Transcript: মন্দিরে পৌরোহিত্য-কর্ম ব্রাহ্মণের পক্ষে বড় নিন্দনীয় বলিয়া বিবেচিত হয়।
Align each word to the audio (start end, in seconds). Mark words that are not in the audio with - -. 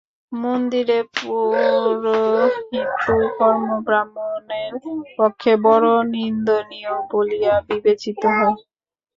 মন্দিরে 0.31 0.99
পৌরোহিত্য-কর্ম 1.17 2.47
ব্রাহ্মণের 3.85 4.71
পক্ষে 5.17 5.51
বড় 5.65 5.87
নিন্দনীয় 6.13 6.93
বলিয়া 7.11 7.55
বিবেচিত 7.67 8.21
হয়। 8.37 8.55